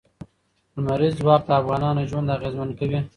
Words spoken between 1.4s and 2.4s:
د افغانانو ژوند